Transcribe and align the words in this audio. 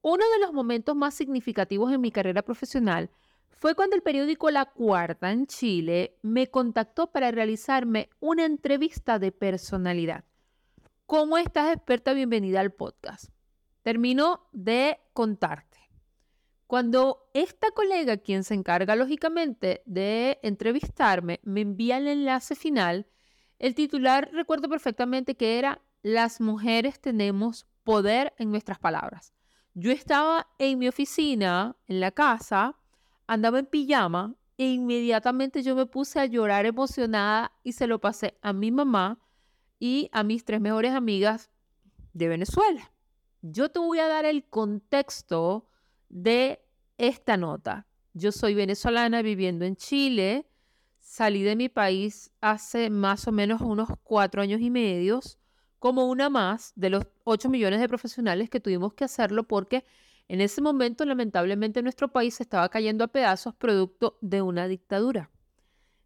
Uno 0.00 0.24
de 0.30 0.38
los 0.38 0.52
momentos 0.52 0.94
más 0.94 1.14
significativos 1.14 1.92
en 1.92 2.00
mi 2.00 2.12
carrera 2.12 2.42
profesional 2.42 3.10
fue 3.48 3.74
cuando 3.74 3.96
el 3.96 4.02
periódico 4.02 4.50
La 4.50 4.66
Cuarta 4.66 5.32
en 5.32 5.46
Chile 5.48 6.16
me 6.22 6.46
contactó 6.46 7.10
para 7.10 7.32
realizarme 7.32 8.08
una 8.20 8.44
entrevista 8.44 9.18
de 9.18 9.32
personalidad. 9.32 10.24
¿Cómo 11.06 11.36
estás, 11.36 11.74
experta? 11.74 12.12
Bienvenida 12.12 12.60
al 12.60 12.72
podcast. 12.72 13.30
Termino 13.82 14.46
de 14.52 15.00
contarte. 15.12 15.78
Cuando 16.68 17.28
esta 17.34 17.72
colega, 17.72 18.18
quien 18.18 18.44
se 18.44 18.54
encarga 18.54 18.94
lógicamente 18.94 19.82
de 19.86 20.38
entrevistarme, 20.42 21.40
me 21.42 21.62
envía 21.62 21.96
el 21.96 22.06
enlace 22.06 22.54
final, 22.54 23.06
el 23.58 23.74
titular 23.74 24.30
recuerdo 24.32 24.68
perfectamente 24.68 25.34
que 25.34 25.58
era 25.58 25.80
Las 26.02 26.40
mujeres 26.40 27.00
tenemos 27.00 27.66
poder 27.82 28.34
en 28.38 28.52
nuestras 28.52 28.78
palabras. 28.78 29.32
Yo 29.74 29.92
estaba 29.92 30.48
en 30.58 30.78
mi 30.78 30.88
oficina, 30.88 31.76
en 31.86 32.00
la 32.00 32.10
casa, 32.10 32.76
andaba 33.26 33.58
en 33.58 33.66
pijama 33.66 34.34
e 34.56 34.66
inmediatamente 34.66 35.62
yo 35.62 35.76
me 35.76 35.86
puse 35.86 36.18
a 36.18 36.26
llorar 36.26 36.66
emocionada 36.66 37.52
y 37.62 37.72
se 37.72 37.86
lo 37.86 38.00
pasé 38.00 38.36
a 38.42 38.52
mi 38.52 38.72
mamá 38.72 39.20
y 39.78 40.08
a 40.12 40.24
mis 40.24 40.44
tres 40.44 40.60
mejores 40.60 40.92
amigas 40.92 41.50
de 42.12 42.28
Venezuela. 42.28 42.90
Yo 43.42 43.70
te 43.70 43.78
voy 43.78 44.00
a 44.00 44.08
dar 44.08 44.24
el 44.24 44.44
contexto 44.44 45.68
de 46.08 46.60
esta 46.96 47.36
nota. 47.36 47.86
Yo 48.14 48.32
soy 48.32 48.54
venezolana 48.54 49.22
viviendo 49.22 49.64
en 49.64 49.76
Chile. 49.76 50.48
Salí 50.98 51.42
de 51.42 51.54
mi 51.54 51.68
país 51.68 52.32
hace 52.40 52.90
más 52.90 53.28
o 53.28 53.32
menos 53.32 53.60
unos 53.60 53.88
cuatro 54.02 54.42
años 54.42 54.60
y 54.60 54.70
medio 54.70 55.20
como 55.78 56.06
una 56.06 56.28
más 56.28 56.72
de 56.76 56.90
los 56.90 57.06
8 57.24 57.48
millones 57.48 57.80
de 57.80 57.88
profesionales 57.88 58.50
que 58.50 58.60
tuvimos 58.60 58.94
que 58.94 59.04
hacerlo 59.04 59.44
porque 59.44 59.84
en 60.28 60.40
ese 60.40 60.60
momento 60.60 61.04
lamentablemente 61.04 61.82
nuestro 61.82 62.08
país 62.08 62.40
estaba 62.40 62.68
cayendo 62.68 63.04
a 63.04 63.08
pedazos 63.08 63.54
producto 63.54 64.18
de 64.20 64.42
una 64.42 64.68
dictadura. 64.68 65.30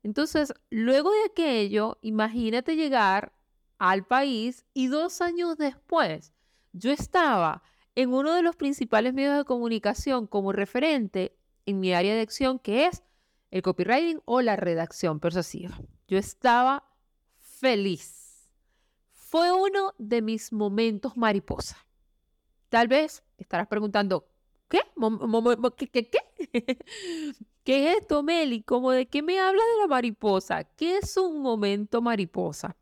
Entonces, 0.03 0.53
luego 0.71 1.11
de 1.11 1.25
aquello, 1.31 1.99
imagínate 2.03 2.77
llegar 2.77 3.33
al 3.79 4.05
país 4.05 4.65
y 4.75 4.89
dos 4.89 5.21
años 5.21 5.57
después, 5.57 6.33
yo 6.73 6.91
estaba 6.91 7.63
en 7.95 8.13
uno 8.13 8.35
de 8.35 8.43
los 8.43 8.57
principales 8.57 9.13
medios 9.15 9.37
de 9.37 9.45
comunicación 9.45 10.27
como 10.27 10.53
referente 10.53 11.37
en 11.67 11.81
mi 11.81 11.93
área 11.93 12.15
de 12.15 12.21
acción, 12.21 12.59
que 12.59 12.87
es 12.87 13.03
el 13.51 13.63
copywriting 13.63 14.21
o 14.25 14.41
la 14.41 14.57
redacción 14.57 15.21
persuasiva. 15.21 15.79
Yo 16.09 16.19
estaba 16.19 16.85
feliz 17.39 18.22
fue 19.33 19.51
uno 19.51 19.95
de 19.97 20.21
mis 20.21 20.53
momentos 20.53 21.17
mariposa. 21.17 21.79
Tal 22.69 22.87
vez 22.87 23.25
estarás 23.39 23.67
preguntando, 23.67 24.29
¿qué? 24.69 24.81
¿Qué, 27.65 27.89
es 27.93 27.97
esto, 27.97 28.23
Meli? 28.23 28.63
¿Cómo 28.63 28.91
de 28.91 29.07
qué 29.07 29.23
me 29.23 29.41
habla 29.41 29.63
de 29.63 29.81
la 29.81 29.87
mariposa? 29.87 30.65
¿Qué 30.65 30.99
es 30.99 31.17
un 31.17 31.41
momento 31.41 32.03
mariposa? 32.03 32.77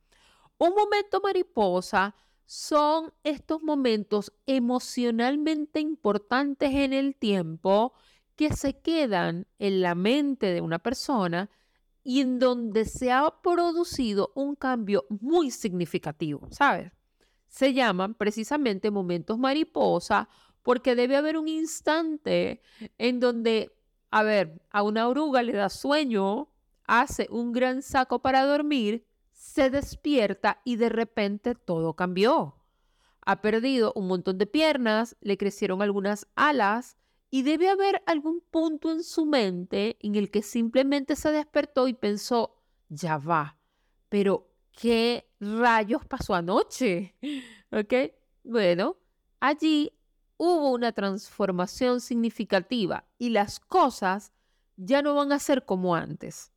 Un 0.58 0.74
momento 0.74 1.20
mariposa 1.22 2.16
son 2.46 3.12
estos 3.22 3.62
momentos 3.62 4.32
emocionalmente 4.46 5.78
importantes 5.78 6.74
en 6.74 6.92
el 6.92 7.14
tiempo 7.14 7.92
que 8.34 8.52
se 8.56 8.76
quedan 8.76 9.46
en 9.60 9.82
la 9.82 9.94
mente 9.94 10.46
de 10.46 10.62
una 10.62 10.80
persona 10.80 11.48
y 12.02 12.20
en 12.20 12.38
donde 12.38 12.84
se 12.84 13.12
ha 13.12 13.30
producido 13.42 14.32
un 14.34 14.54
cambio 14.54 15.06
muy 15.08 15.50
significativo, 15.50 16.48
¿sabes? 16.50 16.92
Se 17.48 17.74
llaman 17.74 18.14
precisamente 18.14 18.90
momentos 18.90 19.38
mariposa 19.38 20.28
porque 20.62 20.94
debe 20.94 21.16
haber 21.16 21.36
un 21.36 21.48
instante 21.48 22.62
en 22.98 23.20
donde, 23.20 23.72
a 24.10 24.22
ver, 24.22 24.62
a 24.70 24.82
una 24.82 25.08
oruga 25.08 25.42
le 25.42 25.52
da 25.52 25.68
sueño, 25.68 26.48
hace 26.86 27.26
un 27.30 27.52
gran 27.52 27.82
saco 27.82 28.20
para 28.20 28.44
dormir, 28.44 29.06
se 29.32 29.70
despierta 29.70 30.60
y 30.64 30.76
de 30.76 30.88
repente 30.88 31.54
todo 31.54 31.94
cambió. 31.94 32.56
Ha 33.22 33.40
perdido 33.40 33.92
un 33.94 34.06
montón 34.06 34.38
de 34.38 34.46
piernas, 34.46 35.16
le 35.20 35.36
crecieron 35.36 35.82
algunas 35.82 36.26
alas, 36.36 36.96
y 37.30 37.42
debe 37.42 37.68
haber 37.68 38.02
algún 38.06 38.40
punto 38.50 38.90
en 38.90 39.04
su 39.04 39.24
mente 39.24 39.96
en 40.00 40.16
el 40.16 40.30
que 40.30 40.42
simplemente 40.42 41.14
se 41.16 41.30
despertó 41.30 41.86
y 41.86 41.94
pensó, 41.94 42.56
ya 42.88 43.18
va, 43.18 43.56
pero 44.08 44.50
¿qué 44.72 45.30
rayos 45.38 46.04
pasó 46.04 46.34
anoche? 46.34 47.14
¿Ok? 47.72 47.94
Bueno, 48.42 48.96
allí 49.38 49.92
hubo 50.36 50.72
una 50.72 50.92
transformación 50.92 52.00
significativa 52.00 53.06
y 53.18 53.30
las 53.30 53.60
cosas 53.60 54.32
ya 54.76 55.02
no 55.02 55.14
van 55.14 55.32
a 55.32 55.38
ser 55.38 55.64
como 55.64 55.94
antes. 55.94 56.52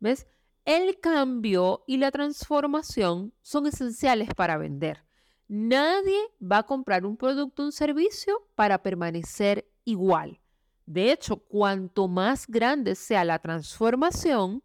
¿Ves? 0.00 0.26
El 0.64 0.98
cambio 0.98 1.84
y 1.86 1.98
la 1.98 2.10
transformación 2.10 3.34
son 3.42 3.66
esenciales 3.66 4.32
para 4.34 4.56
vender. 4.56 5.04
Nadie 5.46 6.18
va 6.40 6.58
a 6.58 6.62
comprar 6.62 7.04
un 7.04 7.18
producto 7.18 7.62
o 7.62 7.66
un 7.66 7.72
servicio 7.72 8.48
para 8.54 8.82
permanecer 8.82 9.68
igual. 9.84 10.40
De 10.86 11.12
hecho, 11.12 11.36
cuanto 11.36 12.08
más 12.08 12.46
grande 12.46 12.94
sea 12.94 13.24
la 13.24 13.38
transformación, 13.38 14.62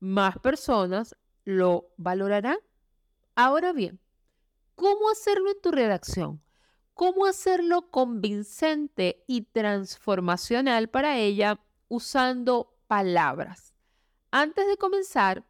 más 0.00 0.38
personas 0.38 1.16
lo 1.44 1.88
valorarán. 1.96 2.58
Ahora 3.34 3.72
bien, 3.72 4.00
¿cómo 4.74 5.10
hacerlo 5.10 5.50
en 5.50 5.60
tu 5.60 5.70
redacción? 5.70 6.42
¿Cómo 6.94 7.26
hacerlo 7.26 7.90
convincente 7.90 9.22
y 9.26 9.42
transformacional 9.42 10.88
para 10.88 11.18
ella 11.18 11.60
usando 11.88 12.74
palabras? 12.86 13.74
Antes 14.30 14.66
de 14.66 14.76
comenzar, 14.76 15.44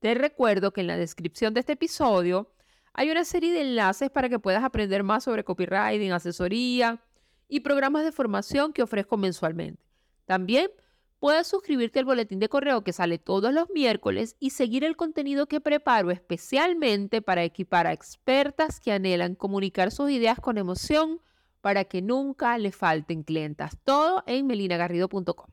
te 0.00 0.14
recuerdo 0.14 0.72
que 0.72 0.82
en 0.82 0.86
la 0.86 0.96
descripción 0.96 1.54
de 1.54 1.60
este 1.60 1.72
episodio 1.72 2.52
hay 2.92 3.10
una 3.10 3.24
serie 3.24 3.52
de 3.52 3.60
enlaces 3.60 4.10
para 4.10 4.28
que 4.28 4.38
puedas 4.38 4.64
aprender 4.64 5.02
más 5.02 5.24
sobre 5.24 5.44
copywriting, 5.44 6.12
asesoría, 6.12 7.02
y 7.48 7.60
programas 7.60 8.04
de 8.04 8.12
formación 8.12 8.72
que 8.72 8.82
ofrezco 8.82 9.16
mensualmente. 9.16 9.82
También 10.24 10.70
puedes 11.18 11.46
suscribirte 11.46 11.98
al 11.98 12.04
boletín 12.04 12.38
de 12.38 12.48
correo 12.48 12.82
que 12.82 12.92
sale 12.92 13.18
todos 13.18 13.52
los 13.52 13.70
miércoles 13.70 14.36
y 14.38 14.50
seguir 14.50 14.84
el 14.84 14.96
contenido 14.96 15.46
que 15.46 15.60
preparo 15.60 16.10
especialmente 16.10 17.22
para 17.22 17.44
equipar 17.44 17.86
a 17.86 17.92
expertas 17.92 18.80
que 18.80 18.92
anhelan 18.92 19.34
comunicar 19.34 19.90
sus 19.90 20.10
ideas 20.10 20.40
con 20.40 20.58
emoción 20.58 21.20
para 21.60 21.84
que 21.84 22.02
nunca 22.02 22.58
le 22.58 22.72
falten 22.72 23.22
clientas. 23.22 23.76
Todo 23.82 24.22
en 24.26 24.46
melinagarrido.com. 24.46 25.50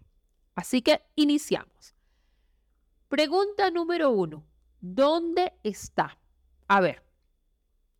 Así 0.56 0.82
que 0.82 1.02
iniciamos. 1.16 1.96
Pregunta 3.08 3.72
número 3.72 4.12
uno. 4.12 4.44
¿Dónde 4.80 5.54
está? 5.64 6.18
A 6.68 6.82
ver, 6.82 7.04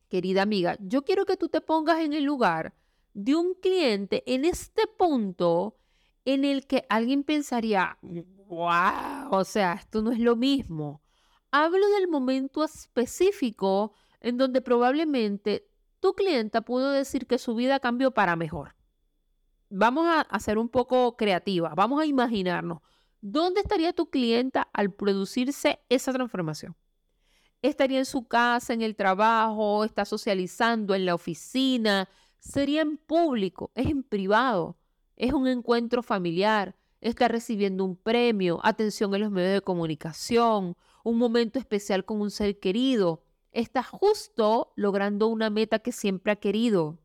querida 0.10 0.42
amiga, 0.42 0.78
yo 0.80 1.04
quiero 1.04 1.26
que 1.26 1.38
tú 1.38 1.50
te 1.50 1.62
pongas 1.62 2.00
en 2.00 2.14
el 2.14 2.24
lugar 2.24 2.74
de 3.14 3.36
un 3.36 3.54
cliente 3.56 4.24
en 4.26 4.46
este 4.46 4.88
punto 4.88 5.78
en 6.26 6.46
el 6.46 6.66
que 6.68 6.86
alguien 6.90 7.24
pensaría, 7.24 7.98
wow, 8.48 9.30
o 9.32 9.44
sea, 9.44 9.74
esto 9.74 10.02
no 10.02 10.12
es 10.12 10.20
lo 10.20 10.36
mismo. 10.36 11.02
Hablo 11.52 11.88
del 11.90 12.08
momento 12.08 12.64
específico 12.64 13.94
en 14.22 14.38
donde 14.38 14.62
probablemente 14.62 15.68
tu 16.00 16.14
clienta 16.14 16.62
pudo 16.62 16.92
decir 16.92 17.28
que 17.28 17.38
su 17.38 17.56
vida 17.56 17.80
cambió 17.80 18.12
para 18.12 18.36
mejor. 18.36 18.76
Vamos 19.70 20.08
a 20.08 20.40
ser 20.40 20.58
un 20.58 20.70
poco 20.70 21.16
creativa, 21.18 21.74
vamos 21.76 22.02
a 22.02 22.06
imaginarnos, 22.06 22.80
¿dónde 23.22 23.62
estaría 23.62 23.94
tu 23.94 24.10
clienta 24.10 24.70
al 24.74 24.94
producirse 24.94 25.80
esa 25.90 26.14
transformación? 26.14 26.76
¿Estaría 27.62 28.00
en 28.00 28.06
su 28.06 28.28
casa, 28.28 28.74
en 28.74 28.82
el 28.82 28.96
trabajo, 28.96 29.86
está 29.86 30.04
socializando 30.04 30.94
en 30.94 31.06
la 31.06 31.16
oficina, 31.16 32.10
sería 32.44 32.82
en 32.82 32.98
público, 32.98 33.72
es 33.74 33.88
en 33.88 34.04
privado, 34.04 34.78
es 35.16 35.34
un 35.34 35.48
encuentro 35.48 36.04
familiar, 36.04 36.76
está 37.00 37.28
recibiendo 37.28 37.86
un 37.86 37.96
premio, 37.96 38.60
atención 38.64 39.16
en 39.16 39.22
los 39.22 39.32
medios 39.32 39.54
de 39.54 39.62
comunicación, 39.62 40.76
un 41.04 41.18
momento 41.18 41.58
especial 41.58 42.04
con 42.04 42.20
un 42.20 42.32
ser 42.32 42.60
querido, 42.60 43.24
está 43.52 43.82
justo 43.82 44.74
logrando 44.76 45.28
una 45.28 45.50
meta 45.50 45.80
que 45.80 45.92
siempre 45.92 46.34
ha 46.34 46.36
querido. 46.36 47.00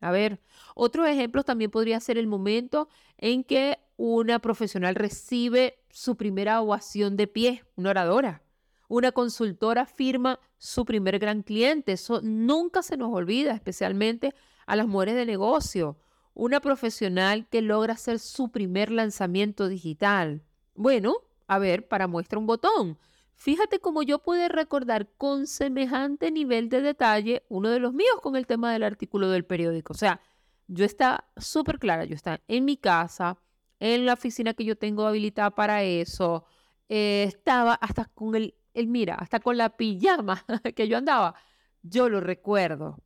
A 0.00 0.10
ver, 0.10 0.40
otro 0.74 1.06
ejemplo 1.06 1.42
también 1.42 1.70
podría 1.70 1.98
ser 1.98 2.16
el 2.16 2.26
momento 2.26 2.88
en 3.18 3.42
que 3.42 3.78
una 3.96 4.38
profesional 4.38 4.94
recibe 4.94 5.82
su 5.90 6.16
primera 6.16 6.60
ovación 6.60 7.16
de 7.16 7.26
pie, 7.26 7.64
una 7.74 7.90
oradora. 7.90 8.42
Una 8.86 9.12
consultora 9.12 9.86
firma 9.86 10.38
su 10.58 10.84
primer 10.84 11.18
gran 11.18 11.42
cliente. 11.42 11.92
Eso 11.92 12.20
nunca 12.22 12.82
se 12.82 12.98
nos 12.98 13.12
olvida, 13.12 13.54
especialmente 13.54 14.34
a 14.66 14.76
las 14.76 14.86
mujeres 14.86 15.14
de 15.14 15.26
negocio. 15.26 15.98
Una 16.34 16.60
profesional 16.60 17.48
que 17.48 17.62
logra 17.62 17.94
hacer 17.94 18.18
su 18.18 18.50
primer 18.50 18.90
lanzamiento 18.90 19.68
digital. 19.68 20.42
Bueno, 20.74 21.14
a 21.46 21.58
ver, 21.58 21.86
para 21.88 22.06
muestra 22.06 22.38
un 22.38 22.46
botón. 22.46 22.98
Fíjate 23.34 23.80
cómo 23.80 24.02
yo 24.02 24.20
puedo 24.20 24.48
recordar 24.48 25.08
con 25.16 25.46
semejante 25.46 26.30
nivel 26.30 26.68
de 26.68 26.80
detalle 26.80 27.44
uno 27.48 27.68
de 27.68 27.80
los 27.80 27.92
míos 27.92 28.20
con 28.22 28.36
el 28.36 28.46
tema 28.46 28.72
del 28.72 28.82
artículo 28.84 29.28
del 29.28 29.44
periódico. 29.44 29.92
O 29.92 29.96
sea, 29.96 30.20
yo 30.66 30.84
estaba 30.84 31.28
súper 31.36 31.78
clara, 31.78 32.04
yo 32.04 32.14
estaba 32.14 32.40
en 32.48 32.64
mi 32.64 32.76
casa, 32.76 33.38
en 33.80 34.06
la 34.06 34.14
oficina 34.14 34.54
que 34.54 34.64
yo 34.64 34.76
tengo 34.78 35.06
habilitada 35.06 35.50
para 35.50 35.82
eso, 35.82 36.44
eh, 36.88 37.24
estaba 37.26 37.74
hasta 37.74 38.06
con 38.06 38.34
el, 38.34 38.54
el, 38.72 38.86
mira, 38.88 39.14
hasta 39.16 39.40
con 39.40 39.56
la 39.56 39.76
pijama 39.76 40.44
que 40.74 40.88
yo 40.88 40.96
andaba. 40.96 41.34
Yo 41.82 42.08
lo 42.08 42.20
recuerdo. 42.20 42.98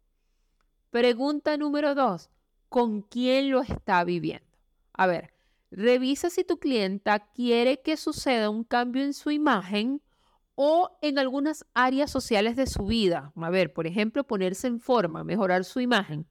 Pregunta 0.91 1.59
número 1.59 1.95
dos, 1.95 2.31
¿con 2.71 3.03
quién 3.03 3.51
lo 3.51 3.61
está 3.61 4.03
viviendo? 4.05 4.47
A 4.95 5.07
ver, 5.07 5.35
revisa 5.71 6.31
si 6.31 6.45
tu 6.45 6.59
clienta 6.59 7.31
quiere 7.35 7.83
que 7.83 7.99
suceda 7.99 8.49
un 8.49 8.65
cambio 8.65 9.05
en 9.05 9.13
su 9.13 9.31
imagen 9.31 10.01
o 10.55 10.97
en 11.03 11.19
algunas 11.19 11.67
áreas 11.75 12.11
sociales 12.11 12.57
de 12.57 12.67
su 12.67 12.87
vida. 12.87 13.35
A 13.37 13.51
ver, 13.51 13.75
por 13.75 13.87
ejemplo, 13.87 14.25
ponerse 14.25 14.67
en 14.67 14.81
forma, 14.81 15.25
mejorar 15.25 15.65
su 15.65 15.81
imagen. 15.81 16.27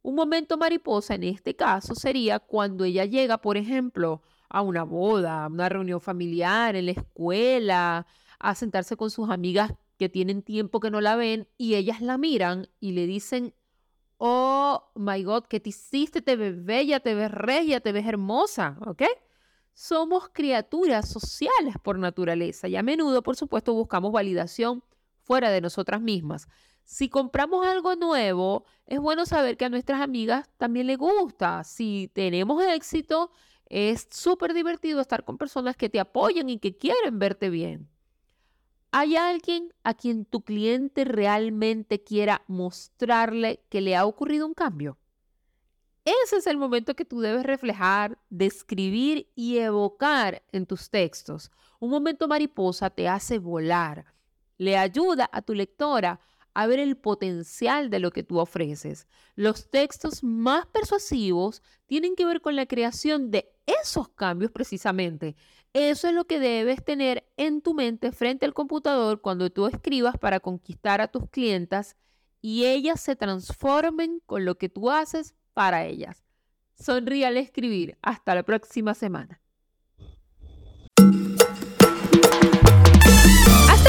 Un 0.00 0.14
momento 0.14 0.56
mariposa 0.56 1.16
en 1.16 1.24
este 1.24 1.54
caso 1.54 1.94
sería 1.94 2.38
cuando 2.38 2.84
ella 2.84 3.04
llega, 3.04 3.36
por 3.42 3.58
ejemplo, 3.58 4.22
a 4.48 4.62
una 4.62 4.82
boda, 4.82 5.44
a 5.44 5.48
una 5.48 5.68
reunión 5.68 6.00
familiar, 6.00 6.74
en 6.74 6.86
la 6.86 6.92
escuela, 6.92 8.06
a 8.38 8.54
sentarse 8.54 8.96
con 8.96 9.10
sus 9.10 9.28
amigas 9.28 9.74
que 9.98 10.08
tienen 10.08 10.40
tiempo 10.42 10.80
que 10.80 10.90
no 10.90 11.02
la 11.02 11.16
ven 11.16 11.48
y 11.58 11.74
ellas 11.74 12.00
la 12.00 12.16
miran 12.16 12.68
y 12.80 12.92
le 12.92 13.06
dicen, 13.06 13.54
oh 14.26 14.90
my 14.94 15.22
God, 15.22 15.44
¿qué 15.48 15.60
te 15.60 15.70
hiciste? 15.70 16.22
Te 16.22 16.36
ves 16.36 16.64
bella, 16.64 17.00
te 17.00 17.14
ves 17.14 17.30
regia, 17.30 17.80
te 17.80 17.92
ves 17.92 18.06
hermosa, 18.06 18.78
¿ok? 18.86 19.02
somos 19.74 20.30
criaturas 20.32 21.08
sociales 21.08 21.74
por 21.82 21.98
naturaleza 21.98 22.68
y 22.68 22.76
a 22.76 22.82
menudo, 22.82 23.22
por 23.22 23.36
supuesto, 23.36 23.74
buscamos 23.74 24.12
validación 24.12 24.82
fuera 25.22 25.50
de 25.50 25.60
nosotras 25.60 26.00
mismas. 26.00 26.48
Si 26.84 27.08
compramos 27.08 27.66
algo 27.66 27.96
nuevo, 27.96 28.64
es 28.86 29.00
bueno 29.00 29.26
saber 29.26 29.56
que 29.56 29.64
a 29.64 29.70
nuestras 29.70 30.00
amigas 30.00 30.48
también 30.58 30.86
les 30.86 30.98
gusta. 30.98 31.64
Si 31.64 32.10
tenemos 32.14 32.62
éxito, 32.64 33.30
es 33.66 34.06
súper 34.10 34.54
divertido 34.54 35.00
estar 35.00 35.24
con 35.24 35.38
personas 35.38 35.76
que 35.76 35.88
te 35.88 35.98
apoyan 35.98 36.48
y 36.50 36.58
que 36.58 36.76
quieren 36.76 37.18
verte 37.18 37.50
bien. 37.50 37.88
¿Hay 38.96 39.16
alguien 39.16 39.74
a 39.82 39.94
quien 39.94 40.24
tu 40.24 40.42
cliente 40.42 41.04
realmente 41.04 42.04
quiera 42.04 42.44
mostrarle 42.46 43.64
que 43.68 43.80
le 43.80 43.96
ha 43.96 44.06
ocurrido 44.06 44.46
un 44.46 44.54
cambio? 44.54 44.98
Ese 46.04 46.36
es 46.36 46.46
el 46.46 46.58
momento 46.58 46.94
que 46.94 47.04
tú 47.04 47.18
debes 47.18 47.42
reflejar, 47.42 48.20
describir 48.30 49.28
y 49.34 49.58
evocar 49.58 50.44
en 50.52 50.64
tus 50.64 50.90
textos. 50.90 51.50
Un 51.80 51.90
momento 51.90 52.28
mariposa 52.28 52.88
te 52.88 53.08
hace 53.08 53.40
volar, 53.40 54.04
le 54.58 54.78
ayuda 54.78 55.28
a 55.32 55.42
tu 55.42 55.54
lectora 55.54 56.20
a 56.54 56.66
ver 56.66 56.78
el 56.78 56.96
potencial 56.96 57.90
de 57.90 57.98
lo 57.98 58.12
que 58.12 58.22
tú 58.22 58.38
ofreces. 58.38 59.06
Los 59.34 59.70
textos 59.70 60.22
más 60.22 60.66
persuasivos 60.66 61.62
tienen 61.86 62.14
que 62.14 62.24
ver 62.24 62.40
con 62.40 62.56
la 62.56 62.66
creación 62.66 63.30
de 63.30 63.52
esos 63.66 64.08
cambios 64.08 64.52
precisamente. 64.52 65.36
Eso 65.72 66.06
es 66.06 66.14
lo 66.14 66.26
que 66.26 66.38
debes 66.38 66.84
tener 66.84 67.28
en 67.36 67.60
tu 67.60 67.74
mente 67.74 68.12
frente 68.12 68.46
al 68.46 68.54
computador 68.54 69.20
cuando 69.20 69.50
tú 69.50 69.66
escribas 69.66 70.16
para 70.16 70.38
conquistar 70.38 71.00
a 71.00 71.08
tus 71.08 71.28
clientas 71.28 71.96
y 72.40 72.66
ellas 72.66 73.00
se 73.00 73.16
transformen 73.16 74.20
con 74.26 74.44
lo 74.44 74.56
que 74.56 74.68
tú 74.68 74.90
haces 74.90 75.34
para 75.52 75.84
ellas. 75.86 76.24
Sonríe 76.74 77.26
al 77.26 77.36
escribir. 77.36 77.98
Hasta 78.02 78.34
la 78.34 78.42
próxima 78.44 78.94
semana. 78.94 79.43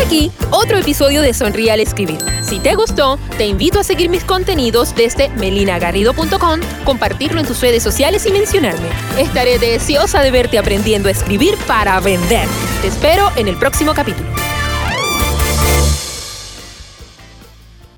Aquí 0.06 0.32
otro 0.52 0.78
episodio 0.78 1.22
de 1.22 1.34
Sonríe 1.34 1.72
al 1.72 1.80
escribir. 1.80 2.20
Si 2.42 2.60
te 2.60 2.76
gustó, 2.76 3.18
te 3.38 3.46
invito 3.46 3.80
a 3.80 3.84
seguir 3.84 4.10
mis 4.10 4.24
contenidos 4.24 4.96
desde 4.96 5.30
melinagarrido.com, 5.30 6.60
compartirlo 6.84 7.40
en 7.40 7.48
tus 7.48 7.62
redes 7.62 7.84
sociales 7.84 8.26
y 8.26 8.32
mencionarme. 8.32 8.88
Estaré 9.18 9.58
deseosa 9.58 10.22
de 10.22 10.32
verte 10.32 10.58
aprendiendo 10.60 11.10
a 11.10 11.12
escribir 11.12 11.56
para 11.68 12.00
vender. 12.00 12.48
Te 12.82 12.88
espero 12.88 13.32
en 13.36 13.48
el 13.48 13.58
próximo 13.58 13.94
capítulo. 13.94 14.45